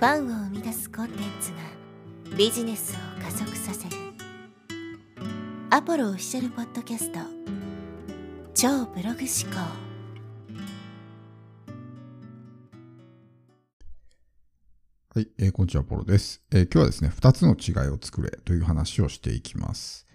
[0.00, 1.58] ファンを生み出すコンテンツが
[2.34, 3.96] ビジネスを加速させる。
[5.68, 7.18] アポロオフィシャルポッドキャスト。
[8.54, 9.60] 超ブログ思考。
[15.14, 20.06] はい、えーこんにちは、ポロです、えー今日はですね、2つの違いを作れという話をしていきます。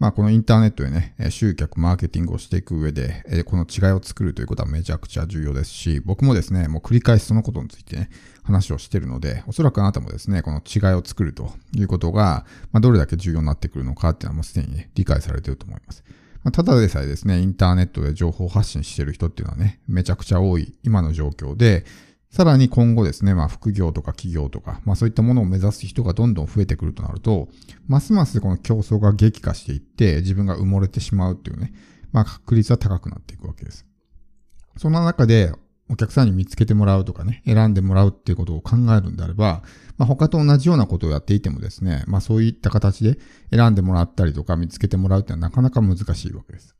[0.00, 8.08] まあ、このインターネットでね、集客、マーケティングをしていく上で、この違いを作るということはめちゃくちゃ重要ですし、僕もですね、もう繰り返しそのことについてね、
[8.42, 16.02] 話をしてるので、おそらくあなたもですね、この違いを作るということが、まあ、どれだけ重要になってくるのかっていうのはもうすでにね、理解されてると思います。
[16.44, 21.84] まあただでさえですね、インターネットで情報発信してる人っていうのはね、めちゃくちゃ多い今の状況で、
[22.30, 27.48] さらに今後ですね、まあ副業とか企業とか、まあそういったものを目指す人がどんどん増えてくるとなると、
[27.88, 31.72] ますますこの競争が激化していって、自分が埋もれてしまうっていうね、
[32.12, 33.84] まあ確率は高くなっていくわけです。
[34.76, 35.52] そんな中で、
[35.88, 39.64] お客さんに見つけてもらうとかね、選んでもらうっていうことを考えるんであれば、
[39.98, 43.18] まあ他と同じようなことをやっていてもですね、まあそういった形で
[43.50, 46.76] 選んでもらったりとか見つけてもらうっていうのはなかなか難しいわけです。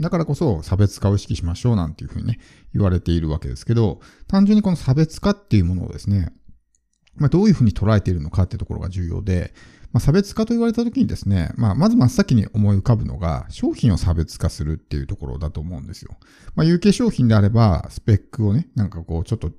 [0.00, 2.38] だからこそ差別化を意識しましょうなんていうふうにね、
[2.74, 6.32] 言われているわけですけど、単純にこの差別化っていうものをですね、
[7.16, 9.52] まあ、どういうふうに捉えているのかっていうところが重要で、
[9.92, 16.16] まあ、差別化と言われたときにですね、まあ、まず真っ先に思い浮かぶのが、商品を差別化するっていうところだと思うんですよ。
[16.54, 19.50] まあ、有形商品であれば、スペックをね、なんかこう、ちょっと、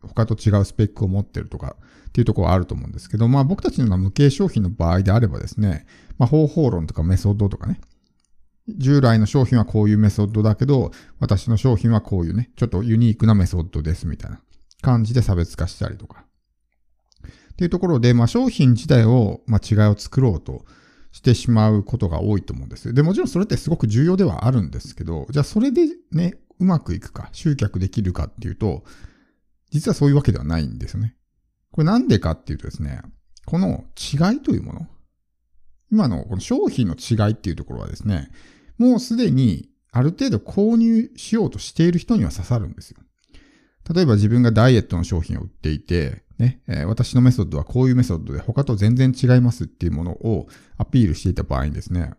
[0.00, 1.76] 他と違うスペックを持ってるとか
[2.08, 5.86] っていうところはあると思うんですけど、まあ僕たちのような無形商品の場合であればですね、
[6.18, 7.80] まあ方法論とかメソッドとかね、
[8.76, 14.40] 従来の商品はこういうメソッドだけど、私の商品はこういうね、ちょっとユニークなメソッドですみたいな
[14.82, 16.24] 感じで差別化したりとか。
[17.52, 20.64] っていうところで、まあ商品自体を、まあ違いを作ろうと
[21.12, 22.92] してしまうことが多いと思うんです。
[22.92, 28.84] で、もちろんそれってすごく重要ではあるんですけど、じゃあそれでね、うまくいくか、集客できるかっていうと、
[29.70, 31.16] 実はそういうわけではないんですよね。
[31.70, 33.02] これなんでかっていうとですね、
[33.46, 34.88] この違いというもの、
[35.90, 38.30] 今のこの商品の違いっていうところはですね、
[38.78, 42.98] もうすでにある程度購入しようとしている人には刺さるんですよ。
[43.94, 50.48] 例えば自分がダイエットの商品を売っていて、ね、え私のメソッドはこういうメソッドで他と全然違いますっていうものを
[50.78, 52.14] アピールしていた場合にですね、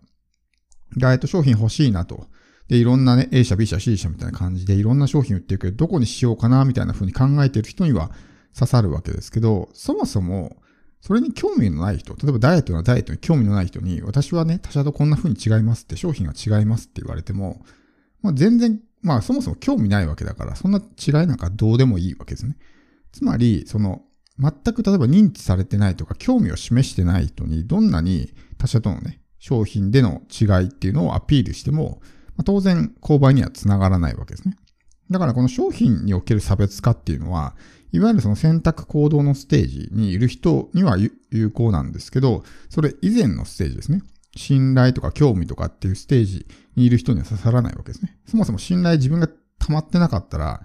[0.98, 2.28] ダイエット商品欲しいなと。
[2.68, 8.12] で、いろんなね、A 社、B 社、C 社みたいな感じでいろんな商品売ってるけど、どこにしようかなみたいな風に考えている人には
[8.58, 10.56] 刺さるわけですけど、そもそも、
[11.06, 17.64] それに興味のない人、例えばダイエットのダイエットに興味のない人に、私はね、他社とこんな風に違いますって、商品が違いますって言われても、
[18.24, 22.58] まあ、全然、まあそもそも興味ないわけだから、そんな違いなんかどうでもいいわけですね。
[23.12, 24.02] つまり、その、
[24.40, 34.58] 全く例えば認知されてないとか、興味を示してない人に、どんなに他社とのね、商品での違いっていうのをアピールしても、まあ、当然、購買にはつながらないわけですね。
[35.10, 37.56] だからこの商品における差別化っていうのは、
[37.92, 40.98] いわゆるその選択行動のステージにいる人には
[41.32, 44.02] 有効なんですけど、それ以前のステージですね。
[44.36, 46.46] 信頼とか興味とかっていうステージ
[46.76, 48.18] にいる人には刺さらないわけですね。
[48.28, 50.62] そもそも信頼自分が溜まってなかったら、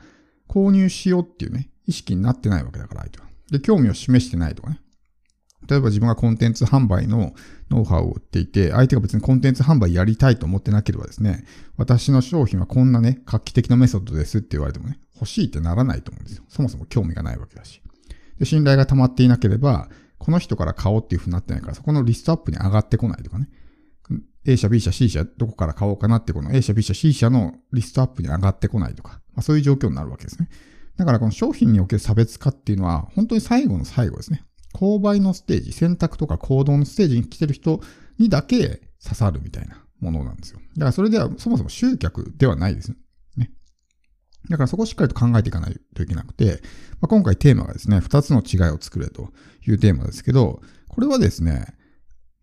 [0.48, 3.26] 購入しようっていうね、意識になってないわけだから、相手は。
[3.52, 4.80] で、興味を示してないとかね。
[5.70, 7.32] 例えば自分がコンテンツ販売の
[7.70, 11.44] ノウハウを売っていて、相手が別にコンテンツ販売やりたいと思ってなければですね、
[11.76, 16.44] 私の商品はこんなね、画期的なメソッドですって言われてもね、欲しいってならないと思うんですよ。
[16.48, 17.80] そもそも興味がないわけだし。
[18.40, 19.88] で、信頼が溜まっていなければ、
[20.18, 23.48] この人から買おうっていう風になってないから、そこのリストアップに上がってこないとかね。
[24.44, 30.48] A 社、B 社、C 社、どこから買おうかなって、この A 社、B 社、C 社のリストアップに上がってこないとか、まあ、そういう状況になるわけですね。
[30.96, 34.44] だからこの商品における差別化っていうのは、本当に最後の最後ですね。
[34.72, 37.80] 購買のステージ、選択とか行動のステージに来てる人
[38.18, 40.60] にだけ刺さるみたいなものなんですよ。
[40.76, 42.96] だからそれではそもそも集客ではないですね。
[44.48, 46.62] だからそこをしっかりと考えていかないといけなくて、
[47.00, 49.32] まあ、今回テーマがですね、二つの違いを作れと
[49.66, 51.66] いうテーマですけど、これはですね、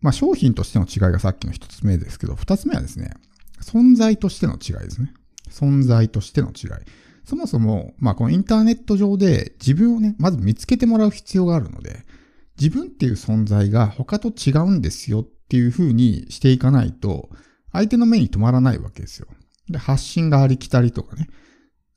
[0.00, 3.10] まあ商品としての違いがさっきの一つ目ですけど、二つ目はですね、
[3.60, 5.12] 存在としての違いですね。
[5.50, 6.70] 存在としての違い。
[7.24, 12.04] そもそも、まあこのインターネット上で自分をね、まず見つけてもらう必要があるので、
[12.60, 17.30] 自分っていう存在が他と違うんですよっていう風にしていかないと、
[17.72, 19.28] 相手の目に留まらないわけですよ。
[19.68, 21.28] で、発信がありきたりとかね、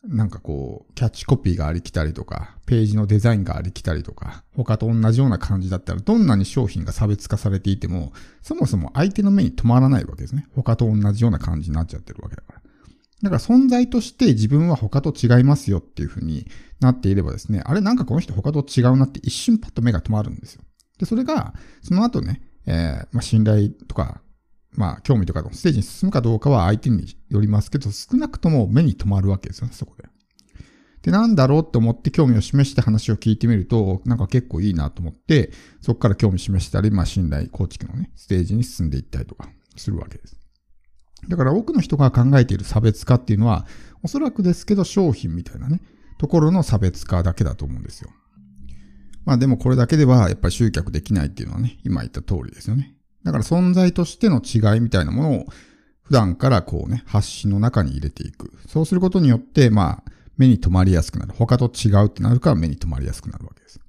[0.04, 8.12] なんかこう、キャッチコピーがありきたりとか、ページのデザインがありきたりとか、他と同じような感じだったら、どんなに商品が差別化されていても、
[8.42, 10.48] そもそも相手の目に留まらないわけですね。
[10.56, 12.51] 他と同じような感じになっちゃってるわけだか。
[13.24, 16.48] だから存在として自分は他と違いますよっていう風に
[16.80, 20.64] なっていればですね、あれなんかこの人他と違うなって一瞬パッと目が止まるんですよ。
[20.98, 24.22] で、それが、その後ね、えー、まあ、信頼とか、
[24.74, 30.08] まあ、興味とかのステージに進むかどうかは相手によりますけど、少なくとも目に留まるわけですよね、そこで。
[31.02, 35.52] で、なんだろうと思って興味を示して話を聞いてみると、なんか結構いいなと思って、
[35.82, 40.41] そこから興味示したり、まあ信頼構築のね、ステージに進んでいったりとかするわけです。
[41.28, 43.66] だから多くの人が考えている差別化っていうのは、
[44.04, 45.82] おそらくですけど商品みたいなね、
[46.18, 48.10] ところの差別化だけだと思うんですよ。
[49.26, 52.96] まあでもこれだけではやっぱり集客できないっていうのはね、今言った通りですよね。
[53.24, 55.46] だから存在としての違いみたいなものを
[56.02, 58.52] 普段からこうね、発信の中に入れていく。
[58.68, 61.34] そうすることによって、まあ、目に留まりやすくなる。
[61.34, 63.80] 他と違うってなるから目に留まりやすくなるわけです。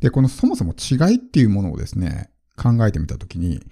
[0.00, 3.64] で、このそもそも違いっていうものをですね、考えてみたときに、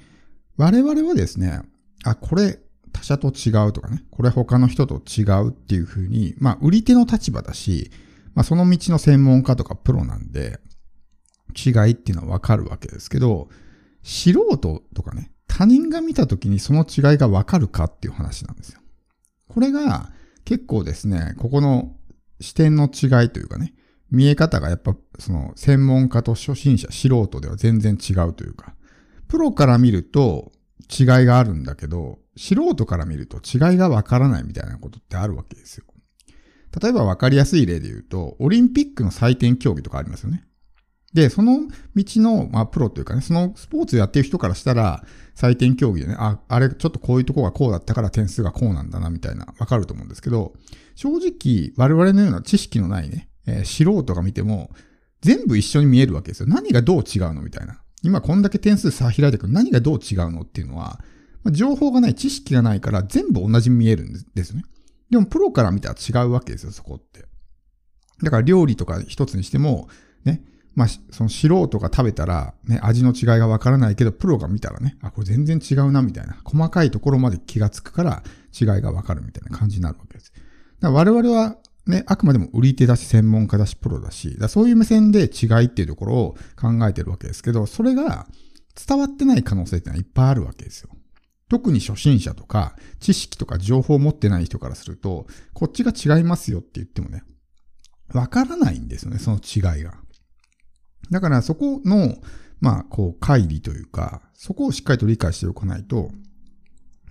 [0.56, 1.60] 我々はですね、
[2.04, 2.60] あ、これ
[2.94, 7.90] 他者と違うとかね、これ他の人と違うっていうふうに、まあ、売り手の立場だし、
[8.34, 10.60] まあ、その道の専門家とかプロなんで、
[11.54, 13.48] 違いっていうのはわかるわけですけど、
[14.02, 18.80] 素人とかね、他人が見た時にその違いがわかるかっていう話なんですよ。
[19.48, 20.12] これが
[20.44, 21.96] 結構ですね、ここの
[22.40, 23.74] 視点の違いというかね、
[24.10, 28.74] 見え方がやっぱその専門家と初心者、素人では全然違うというか、
[29.28, 30.52] プロから見ると
[30.90, 35.84] 違いがあるんだけど、素人から見ると違いがわからないみたいなことってあるわけですよ。
[36.82, 40.44] 例えばわかりやすい例で言うと、オリンピックの採点競技とかありますよね。
[41.12, 45.04] で、その道の、まあ、プロというかね、そのスポーツやってる人からしたら、
[45.36, 50.54] 採点競技でね、あ、あれ、ちょっとこういうとこがこうだったから点数がこうなんだな、みたいな、わかると思うんですけど、
[50.96, 54.72] 正直、我々のような知識のないね、えー、素人が見ても、
[55.22, 56.48] 全部一緒に見えるわけですよ。
[56.48, 57.42] 何がどう違うの？
[57.42, 57.80] みたいな。
[58.02, 60.42] 今こんだけ点数差開いてくる何がどう違うの？
[60.42, 61.00] っていうのは、
[61.50, 64.64] 情報がない、知識がないから全部同じに見えるんですね。
[65.10, 67.26] でもプロから見たら違うわけですよ、そこって。
[68.22, 69.88] だから料理とか一つにしても、
[70.24, 70.42] ね、
[70.74, 76.36] まあ、その素人が食べたら、ね、味の違いがわからないけど、プロが見たらね、あ、これ全然違うな、みたいな。
[76.44, 78.22] 細かいところまで気がつくから、
[78.58, 80.32] 違いがわかるみたいな感じになるわけです。
[80.80, 81.56] だから我々は、
[81.86, 88.26] ね、あくまでも売り手だし、専門家だし、プロだし、だそういう目線で違いっていうところを考えてるわけですけど、それが
[88.74, 90.90] 伝わってない可能性ってのはいっぱいあるわけですよ。
[91.54, 97.22] 特に初心者とか、知識とか情報を持ってない人からすると、こっちが違いますよって言ってもね、
[98.12, 99.94] わからないんですよね、その違いが。
[101.12, 102.16] だからそこの、
[102.60, 106.10] まあ、こう、乖離というか、そこをしっかりと理解しておかないと、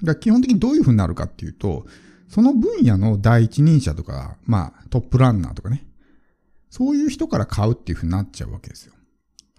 [0.03, 1.85] だ基本的にどういう風になるかっていうと、
[2.27, 5.87] その分野の第一人者とか、まあ、トップランナーとかね、
[6.69, 8.93] そういう人から買うっていう風になっちゃうわけですよ。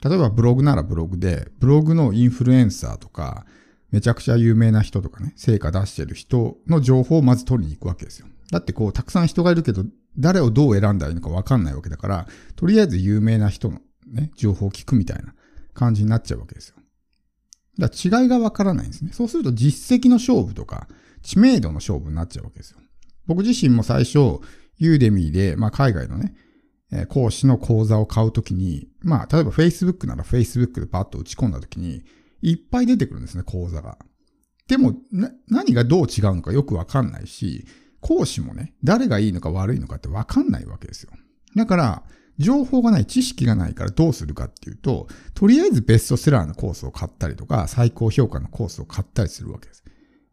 [0.04, 3.46] 例えばブログならブログで、ブログのインフルエンサーとか、
[3.94, 8.26] めちゃくちゃ有名な人とかね、成果出してる人の情報をまず取りに行くわけですよ。
[8.50, 9.84] だってこう、たくさん人がいるけど、
[10.18, 12.26] 誰をどう選んだらいいのかわかんないわけだから、
[12.56, 15.32] とりあえず有名な人のね、情報を聞くみたいな
[15.74, 16.74] 感じになっちゃうわけですよ。
[17.78, 19.12] だから違いがわからないんですね。
[19.12, 20.88] そうすると実績の勝負とか、
[21.22, 22.80] 知名度の勝負になっちゃうわけですよ。
[23.28, 24.40] 僕自身も最初、
[24.76, 26.34] ユーデミーで、まあ海外のね、
[27.10, 32.02] 講師の講座を買うときに、まあ例えば Facebook なら Facebook でパッと打ち込んだときに、
[32.44, 33.98] いっぱい出てくるんですね、講座が。
[34.68, 34.94] でも、
[35.48, 37.66] 何がどう違うのかよくわかんないし、
[38.00, 41.10] 講師もね、誰がいいのか悪いのかってわかんないわけですよ。
[41.56, 42.02] だから、
[42.38, 49.84] 情報がない、知識がないからどうするかっていうと、とりあえずベストセラーのコースを買ったりとか、最高評価のコースを買ったりするわけです。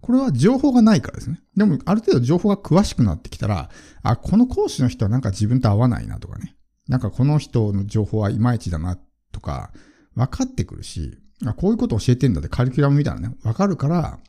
[0.02, 1.42] これは情報がないからですね。
[1.56, 3.70] でも、ある程度情報が詳しくなってきたら、
[4.02, 6.56] あ、この講師の人はなんか自分と合わないなとかね。
[6.90, 9.00] なんかこの人の情報はいまいちだな
[9.32, 9.72] とか、
[10.16, 11.18] 分かってくるし、
[11.52, 14.20] あ、こういうこと教えてんだってカリキュラムみたいなね、わかるから、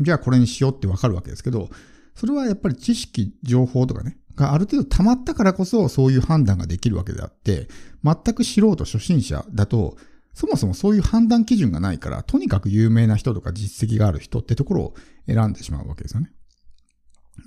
[0.00, 1.70] じゃあこれにしようってわかるわけですけど、
[2.14, 7.68] それはやっぱり知識、情報とかね、がある程度溜まったからこそそういう判断ができるわけであって、
[8.04, 9.96] 全く素人初心者だと、
[10.32, 14.94] そもそもそういう判断基準がないから、とにかく有名な人とか実績がある人ってところを
[15.26, 16.32] 選んでしまうわけですよね。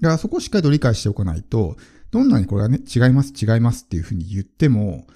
[0.02, 1.78] だからそこをしっかりと理解しておかないと、
[2.12, 5.08] どんなにこれはね、違います、違いますっていうふうに言っても、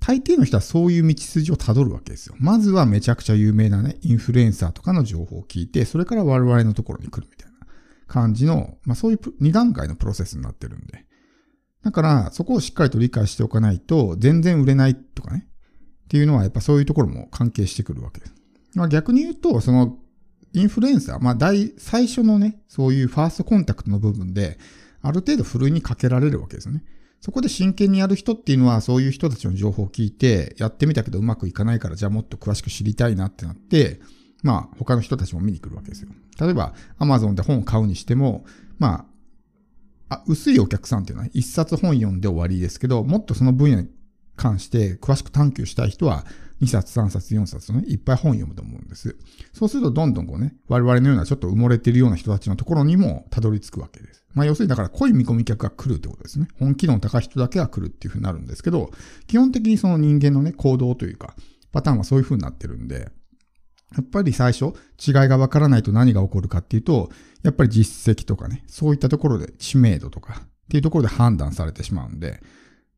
[0.00, 2.34] 大抵の人はそういう道筋をたどるわけですよ。
[2.38, 7.66] まずはめちゃくちゃ有名なね、インフルエンサーとかの情報を聞いて、それから我々のところに来るみたいな
[8.06, 11.06] 感じの、まあそういう2段階のプロセスになってるんで。
[11.82, 15.46] だから、そこをしっかりと理解しておかないと、全然売れないとかね。
[16.04, 18.34] っていうのは、やっぱそういうところも関係してくるわけです。
[18.74, 19.98] まあ逆に言うと、その、
[20.52, 24.58] インフルエンサー、まあ大、最初のね、そういうファーストコンタクトの部分で、
[25.02, 26.82] ある程度ふるいにかけられるわけですよね。
[27.20, 34.00] そこで真剣にやる人っていうのは、そういう人たちの情報を聞いて、やってみたけどうまくいかないから、じゃあもっと詳しく知りたいなってなって、
[34.42, 36.10] まあ、他の人たちも見に来るわけですよ。
[36.40, 38.44] 例えば、アマゾンで本を買うにしても、
[38.78, 39.06] ま
[40.08, 43.88] あ、あ薄いお客さんっていうのは一冊本読んで終わりですけど、もっとその分野に
[44.36, 46.24] 関して詳しく探求したい人は、
[46.62, 49.16] 2冊、3冊、4冊のね、いっぱい本読むと思うんです。
[49.52, 54.24] そうするとどんどんこうね、我々のようなちょっと埋もれているような人たちのところにもたどり着くわけです。
[54.32, 56.48] まあ要するにだから濃い見込み客が来るってことですね。
[56.58, 58.90] 本気度の高い人だけが来るっていうふうになるんですけど、
[59.26, 61.34] 基本的にその人間のね、行動というか、
[61.72, 63.10] パターンはそういうふうになってるんで、
[63.94, 67.10] やっぱり最初、違いがわからないと何が起こるかっていうと、
[67.42, 72.42] やっぱり実績とかね、そういったところで知名度とかっていうところで判断されてしまうんで、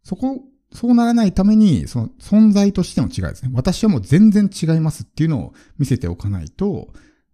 [0.02, 0.40] そこ
[0.73, 3.51] そうならないために、その存在としての違いですね。
[3.55, 6.89] 私はもう全然違いますっていうのを見せておかないと、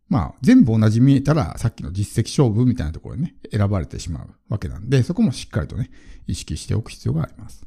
[0.09, 5.91] まあ、全部同じ見えたら、さっきの実績勝負みたいなところにね、選ばれてしまうわけなんで、そこもしっかりとね、
[6.27, 7.67] 意識しておく必要があります。